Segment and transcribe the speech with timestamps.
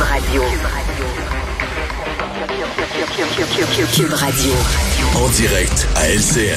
[0.00, 0.42] Cube Radio.
[3.92, 4.52] Cube Radio.
[5.14, 6.56] En direct à LCN.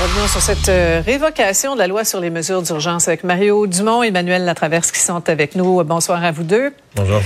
[0.00, 4.04] Revenons sur cette euh, révocation de la loi sur les mesures d'urgence avec Mario Dumont
[4.04, 5.82] et Emmanuel Latraverse qui sont avec nous.
[5.82, 6.72] Bonsoir à vous deux.
[6.94, 7.20] Bonjour.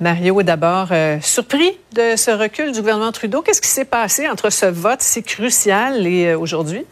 [0.00, 3.42] Mario est d'abord euh, surpris de ce recul du gouvernement Trudeau.
[3.42, 6.86] Qu'est-ce qui s'est passé entre ce vote si crucial et euh, aujourd'hui?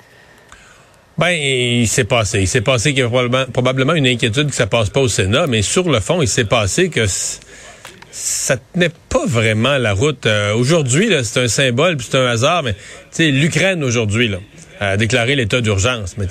[1.16, 2.40] Ben, il s'est passé.
[2.40, 5.08] Il s'est passé qu'il y a probablement, probablement, une inquiétude que ça passe pas au
[5.08, 7.06] Sénat, mais sur le fond, il s'est passé que
[8.12, 10.28] ça tenait pas vraiment la route.
[10.54, 12.74] aujourd'hui, c'est un symbole, c'est un hasard, mais
[13.18, 14.30] l'Ukraine aujourd'hui,
[14.82, 16.16] a déclaré l'état d'urgence.
[16.18, 16.26] Mais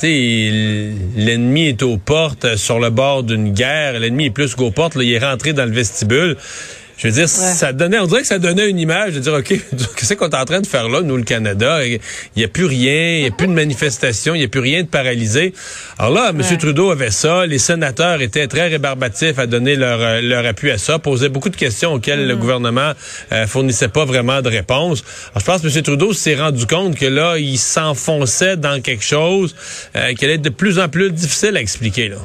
[1.15, 3.99] l'ennemi est aux portes, sur le bord d'une guerre.
[3.99, 4.97] L'ennemi est plus qu'aux portes.
[4.99, 6.37] il est rentré dans le vestibule.
[7.01, 9.47] Je veux dire, ça donnait, on dirait que ça donnait une image de dire, OK,
[9.95, 11.83] qu'est-ce qu'on est en train de faire là, nous, le Canada?
[11.83, 11.99] Il
[12.37, 14.83] n'y a plus rien, il n'y a plus de manifestation, il n'y a plus rien
[14.83, 15.51] de paralysé.
[15.97, 16.57] Alors là, M.
[16.59, 20.77] Trudeau avait ça, les sénateurs étaient très rébarbatifs à donner leur, euh, leur appui à
[20.77, 22.39] ça, posaient beaucoup de questions auxquelles le mm.
[22.39, 22.91] gouvernement
[23.31, 25.03] euh, fournissait pas vraiment de réponses.
[25.31, 25.81] Alors, je pense que M.
[25.81, 29.55] Trudeau s'est rendu compte que là, il s'enfonçait dans quelque chose
[29.95, 32.17] euh, qui allait être de plus en plus difficile à expliquer, là.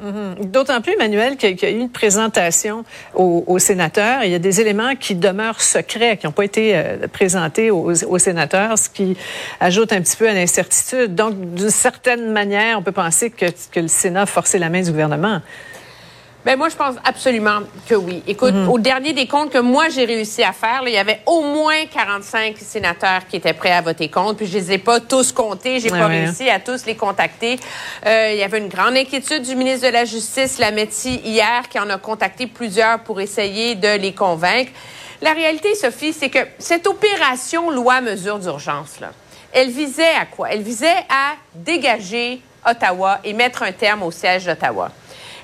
[0.00, 0.46] Mhm.
[0.46, 2.84] D'autant plus, Emmanuel, qu'il y a eu une présentation
[3.14, 4.24] aux, sénateurs.
[4.24, 8.18] Il y a des éléments qui demeurent secrets, qui n'ont pas été euh, présentés aux,
[8.18, 9.16] sénateurs, ce qui
[9.60, 11.14] ajoute un petit peu à l'incertitude.
[11.14, 14.82] Donc, d'une certaine manière, on peut penser que, que le Sénat a forcé la main
[14.82, 15.40] du gouvernement.
[16.42, 18.22] Ben moi, je pense absolument que oui.
[18.26, 18.70] Écoute, mhm.
[18.70, 21.84] au dernier des comptes que moi j'ai réussi à faire, il y avait au moins
[21.84, 24.38] 45 sénateurs qui étaient prêts à voter contre.
[24.38, 27.58] Puis je les ai pas tous comptés, j'ai pas réussi à tous les contacter.
[28.06, 31.78] Euh, il y avait une grande inquiétude du ministre de la Justice, Lametti, hier, qui
[31.78, 34.72] en a contacté plusieurs pour essayer de les convaincre.
[35.20, 39.10] La réalité, Sophie, c'est que cette opération loi mesure d'urgence là,
[39.52, 40.48] elle visait à quoi?
[40.50, 44.90] Elle visait à dégager Ottawa et mettre un terme au siège d'Ottawa.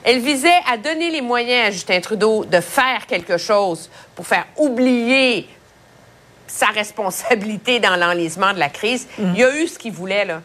[0.07, 4.47] Elle visait à donner les moyens à Justin Trudeau de faire quelque chose pour faire
[4.57, 5.49] oublier
[6.47, 9.09] sa responsabilité dans l'enlisement de la crise.
[9.19, 9.33] Mm.
[9.35, 10.43] Il y a eu ce qu'il voulait, là.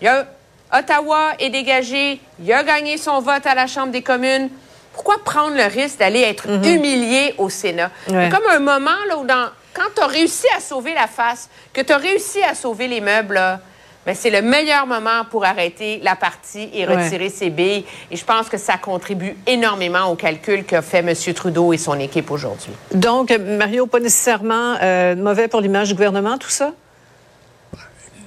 [0.00, 0.26] Il y a,
[0.72, 4.48] Ottawa est dégagé, il a gagné son vote à la Chambre des communes.
[4.94, 6.74] Pourquoi prendre le risque d'aller être mm-hmm.
[6.74, 7.90] humilié au Sénat?
[8.06, 11.50] C'est comme un moment là, où, dans, quand tu as réussi à sauver la face,
[11.74, 13.60] que tu as réussi à sauver les meubles, là,
[14.06, 17.84] ben, c'est le meilleur moment pour arrêter la partie et retirer ses billes.
[18.10, 21.14] Et je pense que ça contribue énormément au calcul qu'a fait M.
[21.34, 22.72] Trudeau et son équipe aujourd'hui.
[22.94, 26.72] Donc, Mario, pas nécessairement euh, mauvais pour l'image du gouvernement, tout ça?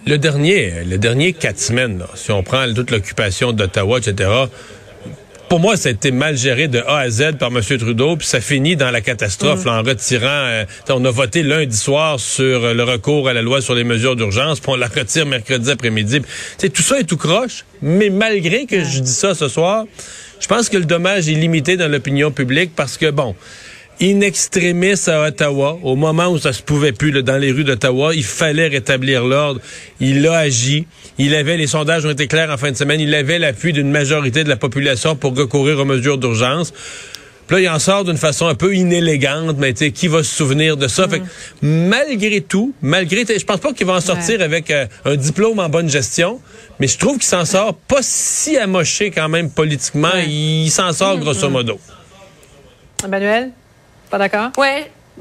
[0.06, 4.30] Le dernier, le dernier quatre semaines, si on prend toute l'occupation d'Ottawa, etc.,
[5.51, 7.62] pour moi, ça a été mal géré de A à Z par M.
[7.62, 9.67] Trudeau, puis ça finit dans la catastrophe mm.
[9.67, 10.25] en retirant.
[10.28, 13.84] Euh, on a voté lundi soir sur euh, le recours à la loi sur les
[13.84, 16.22] mesures d'urgence, puis on la retire mercredi après-midi.
[16.57, 19.84] Tout ça est tout croche, mais malgré que je dis ça ce soir,
[20.40, 23.35] je pense que le dommage est limité dans l'opinion publique parce que, bon,
[24.01, 28.16] in extremis à Ottawa, au moment où ça se pouvait plus, dans les rues d'Ottawa,
[28.16, 29.62] il fallait rétablir l'ordre.
[30.00, 30.88] Il a agi.
[31.17, 33.91] Il avait, les sondages ont été clairs en fin de semaine, il avait l'appui d'une
[33.91, 36.73] majorité de la population pour recourir aux mesures d'urgence.
[37.45, 40.23] Puis là, il en sort d'une façon un peu inélégante, mais tu sais, qui va
[40.23, 41.07] se souvenir de ça?
[41.07, 41.25] Fait que,
[41.61, 45.69] malgré tout, malgré, je pense pas qu'il va en sortir avec euh, un diplôme en
[45.69, 46.40] bonne gestion,
[46.79, 50.13] mais je trouve qu'il s'en sort pas si amoché quand même politiquement.
[50.25, 51.79] Il s'en sort grosso modo.
[53.03, 53.51] Emmanuel?
[54.11, 54.51] Pas d'accord?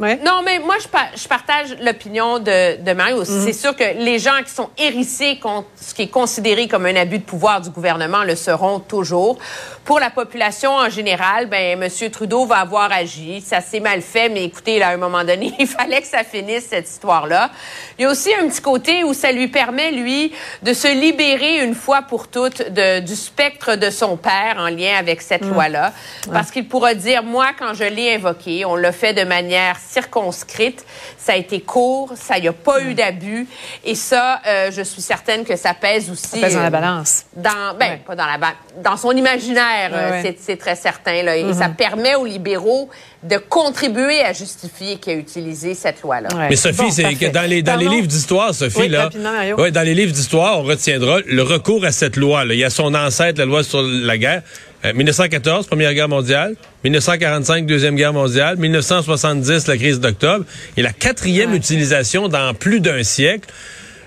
[0.01, 3.19] Non, mais moi, je, partage l'opinion de, de, Mario.
[3.19, 3.25] Mhm.
[3.25, 6.97] C'est sûr que les gens qui sont hérissés contre ce qui est considéré comme un
[6.97, 9.39] abus de pouvoir du gouvernement le seront toujours.
[9.85, 12.11] Pour la population en général, ben M.
[12.11, 13.41] Trudeau va avoir agi.
[13.41, 16.25] Ça s'est mal fait, mais écoutez, là, à un moment donné, il fallait que ça
[16.25, 17.51] finisse, cette histoire-là.
[17.99, 20.33] Il y a aussi un petit côté où ça lui permet, lui,
[20.63, 24.97] de se libérer une fois pour toutes de, du spectre de son père en lien
[24.99, 25.53] avec cette mhm.
[25.53, 25.93] loi-là.
[26.33, 30.85] Parce qu'il pourra dire, moi, quand je l'ai invoqué, on l'a fait de manière circonscrite.
[31.19, 33.47] Ça a été court, ça n'y a pas eu d'abus.
[33.85, 36.29] Et ça, euh, je suis certaine que ça pèse aussi.
[36.29, 37.25] Ça pèse dans la balance.
[37.37, 38.39] Euh, dans, ben, pas dans la
[38.83, 41.23] dans son imaginaire, euh, c'est très certain.
[41.23, 41.75] Là, Et ça mm-hmm.
[41.75, 42.89] permet aux libéraux
[43.23, 46.29] de contribuer à justifier qu'il a utilisé cette loi-là.
[46.49, 49.11] Mais Sophie, c'est que dans les, dans les livres d'histoire, Sophie, là,
[49.59, 52.45] ouais, dans les livres d'histoire, on retiendra le recours à cette loi.
[52.45, 52.55] Là.
[52.55, 54.43] Il y a son ancêtre, la loi sur la guerre.
[54.85, 56.57] 1914, Première Guerre mondiale.
[56.85, 58.57] 1945, Deuxième Guerre mondiale.
[58.57, 60.45] 1970, la crise d'octobre.
[60.77, 63.49] Et la quatrième utilisation dans plus d'un siècle.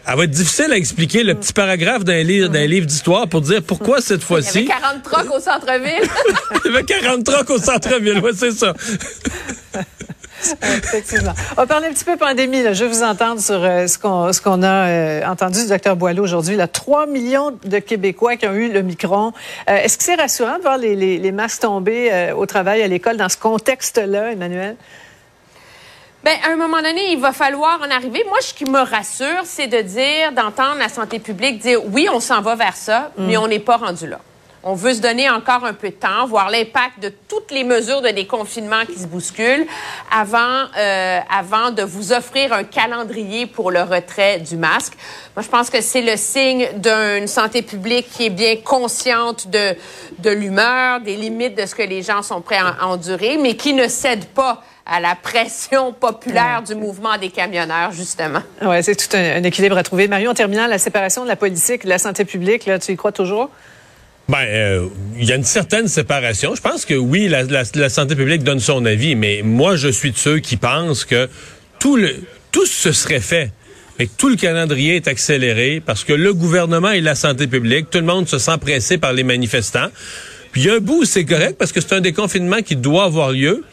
[0.05, 3.39] Elle va être difficile à expliquer le petit paragraphe d'un livre, d'un livre d'histoire pour
[3.39, 4.63] dire pourquoi cette fois-ci.
[4.63, 6.09] Il y avait 40 trocs au centre-ville.
[6.65, 8.73] Il y avait 40 trocs au centre-ville, ouais, c'est ça.
[10.61, 11.33] Effectivement.
[11.51, 12.63] On va parler un petit peu pandémie.
[12.63, 12.73] Là.
[12.73, 13.97] Je vais vous entendre sur euh, ce
[14.41, 16.55] qu'on a euh, entendu du docteur Boileau aujourd'hui.
[16.55, 19.33] Là, 3 millions de Québécois qui ont eu le micron.
[19.69, 22.87] Euh, Est-ce que c'est rassurant de voir les, les, les masques tomber au travail, à
[22.87, 24.75] l'école, dans ce contexte-là, Emmanuel?
[26.23, 28.23] Ben, à un moment donné, il va falloir en arriver.
[28.27, 32.19] Moi, ce qui me rassure, c'est de dire, d'entendre la santé publique dire oui, on
[32.19, 34.19] s'en va vers ça, mais on n'est pas rendu là.
[34.65, 38.01] On veut se donner encore un peu de temps, voir l'impact de toutes les mesures
[38.01, 39.67] de déconfinement qui se bousculent
[40.09, 44.93] avant, euh, avant de vous offrir un calendrier pour le retrait du masque.
[45.35, 49.75] Moi, je pense que c'est le signe d'une santé publique qui est bien consciente de,
[50.19, 53.73] de l'humeur, des limites de ce que les gens sont prêts à endurer, mais qui
[53.73, 58.39] ne cède pas à la pression populaire du mouvement des camionneurs, justement.
[58.61, 60.07] Oui, c'est tout un, un, équilibre à trouver.
[60.07, 62.95] Mario, en terminant, la séparation de la politique de la santé publique, là, tu y
[62.95, 63.49] crois toujours?
[64.29, 64.87] Ben, euh,
[65.19, 66.55] il y a une certaine séparation.
[66.55, 70.17] Je pense que oui, la, santé publique donne son avis, mais moi, je suis de
[70.17, 71.29] ceux qui pensent que
[71.79, 72.15] tout le
[72.51, 73.51] tout ce serait fait.
[73.99, 77.99] Mais tout le calendrier est accéléré parce que le gouvernement et la santé publique, tout
[77.99, 79.89] le monde se sent pressé par les manifestants.
[80.51, 83.05] Puis il y a un bout c'est correct parce que c'est un déconfinement qui doit
[83.05, 83.63] avoir lieu.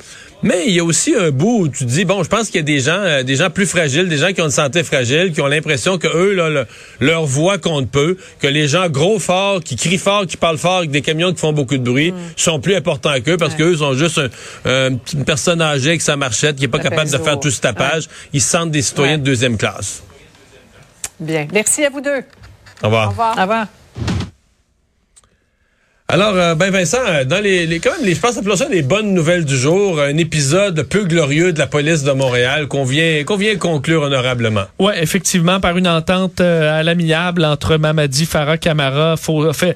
[0.42, 2.56] Mais il y a aussi un bout où tu te dis bon, je pense qu'il
[2.56, 4.82] y a des gens, euh, des gens plus fragiles, des gens qui ont une santé
[4.82, 6.66] fragile, qui ont l'impression que eux, là, le,
[7.00, 10.78] leur voix compte peu, que les gens gros forts, qui crient fort, qui parlent fort,
[10.78, 12.16] avec des camions qui font beaucoup de bruit, mm.
[12.36, 13.58] sont plus importants qu'eux parce ouais.
[13.58, 14.28] qu'eux sont juste un,
[14.66, 17.50] euh, une personne âgée avec sa marchette qui est pas ça capable de faire tout
[17.50, 18.04] ce tapage.
[18.04, 18.12] Ouais.
[18.34, 19.18] Ils se sentent des citoyens ouais.
[19.18, 20.02] de deuxième classe.
[21.18, 21.46] Bien.
[21.52, 22.22] Merci à vous deux.
[22.82, 23.08] Au revoir.
[23.08, 23.38] Au revoir.
[23.38, 23.66] Au revoir.
[26.12, 28.82] Alors, euh, ben Vincent, dans les, les quand même, les, je pense que ça les
[28.82, 33.22] bonnes nouvelles du jour, un épisode peu glorieux de la police de Montréal qu'on vient,
[33.22, 34.64] qu'on vient conclure honorablement.
[34.80, 39.72] Oui, effectivement, par une entente euh, à l'amiable entre Mamadi Farah Camara, euh,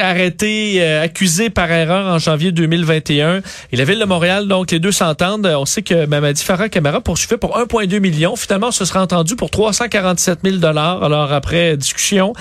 [0.00, 3.40] arrêté, euh, accusé par erreur en janvier 2021,
[3.72, 5.52] et la ville de Montréal, donc les deux s'entendent.
[5.58, 8.36] On sait que Mamadi Farah Camara poursuivait pour 1,2 million.
[8.36, 11.02] Finalement, ce sera entendu pour 347 000 dollars.
[11.02, 12.34] Alors après discussion,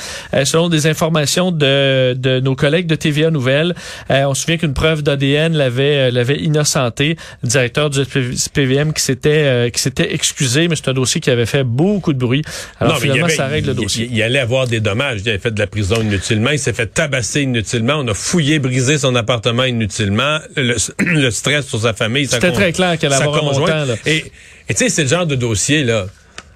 [0.43, 3.75] selon des informations de nos collègues de TV TVA Nouvelle.
[4.11, 8.93] Euh, on se souvient qu'une preuve d'ADN l'avait euh, l'avait innocenté, le directeur du SPVM
[8.93, 12.19] qui s'était euh, qui s'était excusé, mais c'est un dossier qui avait fait beaucoup de
[12.19, 12.43] bruit.
[12.79, 14.07] Alors non, finalement, avait, ça règle le dossier.
[14.09, 15.21] Il, il, allait avoir des dommages.
[15.23, 16.51] Il avait fait de la prison inutilement.
[16.51, 17.95] Il s'est fait tabasser inutilement.
[17.97, 20.39] On a fouillé, brisé son appartement inutilement.
[20.55, 22.27] Le, le stress sur sa famille.
[22.27, 23.85] C'était très clair qu'elle avait un montant.
[23.85, 23.95] Là.
[24.05, 24.23] Et
[24.69, 26.07] tu sais, c'est le genre de dossier là.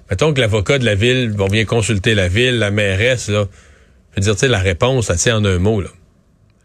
[0.09, 3.45] Mettons que l'avocat de la ville va bien consulter la ville, la mairesse là.
[4.11, 5.89] Je veux dire, tu sais, la réponse, ça tient en un mot là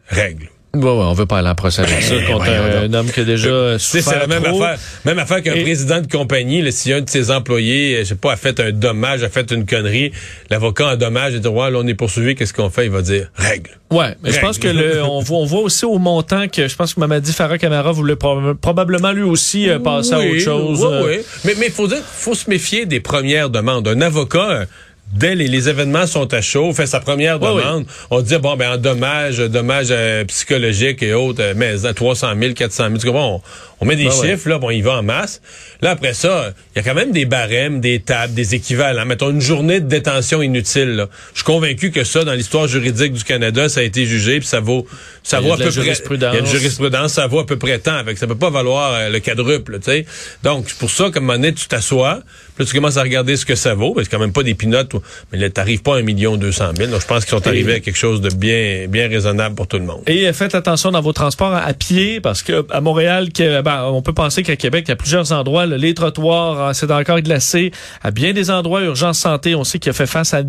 [0.08, 0.48] règle.
[0.74, 3.78] Ouais, on veut pas aller en procès avec ça contre un, homme qui a déjà
[3.78, 4.62] C'est la même trop.
[4.62, 4.78] affaire.
[5.04, 8.32] Même affaire qu'un président de compagnie, là, si un de ses employés, je sais pas,
[8.32, 10.12] a fait un dommage, a fait une connerie,
[10.50, 12.86] l'avocat en dommage, il dit, ouais, là, on est poursuivi, qu'est-ce qu'on fait?
[12.86, 13.70] Il va dire, règle.
[13.90, 14.34] Ouais, mais règle.
[14.34, 17.00] je pense que le, on, voit, on voit aussi au montant que je pense que
[17.00, 20.84] Mamadi Farah Camara voulait prob probablement lui aussi euh, passer oui, à autre chose.
[20.84, 21.18] Oui, oui.
[21.44, 23.86] Mais, mais faut dire, faut se méfier des premières demandes.
[23.86, 24.66] Un avocat,
[25.12, 28.06] dès les, les, événements sont à chaud, fait sa première demande, oui, oui.
[28.10, 32.32] on dit bon ben en dommage, dommage euh, psychologique et autres, euh, mais à 300
[32.40, 33.36] 000, 400 000, tu comprends?
[33.36, 33.42] On,
[33.80, 34.52] on met des ben chiffres, ouais.
[34.52, 35.42] là, bon, il va en masse.
[35.82, 39.04] Là, après ça, il y a quand même des barèmes, des tables, des équivalents.
[39.04, 40.96] Mettons une journée de détention inutile.
[40.96, 41.08] Là.
[41.32, 44.48] Je suis convaincu que ça, dans l'histoire juridique du Canada, ça a été jugé, puis
[44.48, 44.86] ça vaut,
[45.22, 45.92] ça vaut à peu près.
[46.10, 47.96] Il y a une jurisprudence, ça vaut à peu près tant.
[47.96, 50.06] Avec, ça peut pas valoir euh, le quadruple, tu sais.
[50.42, 52.20] Donc, c'est pour ça moment donné, tu t'assois,
[52.56, 53.94] puis tu commences à regarder ce que ça vaut.
[53.98, 54.94] C'est quand même pas des pinottes,
[55.32, 56.91] mais là, t'arrives pas à un million deux cent mille.
[56.91, 59.79] Donc, je pense qu'ils sont arrivés à quelque chose de bien, bien raisonnable pour tout
[59.79, 60.02] le monde.
[60.06, 64.12] Et faites attention dans vos transports à pied, parce que à Montréal, ben, on peut
[64.12, 67.72] penser qu'à Québec, il y a plusieurs endroits, là, les trottoirs, c'est encore glacé.
[68.03, 70.43] À bien des endroits, Urgence Santé, on sait qu'il a fait face à,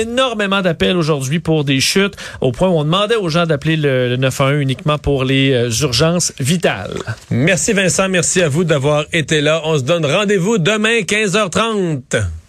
[0.00, 4.08] énormément d'appels aujourd'hui pour des chutes, au point où on demandait aux gens d'appeler le,
[4.08, 6.94] le 911 uniquement pour les euh, urgences vitales.
[7.30, 9.62] Merci Vincent, merci à vous d'avoir été là.
[9.64, 12.39] On se donne rendez-vous demain 15h30.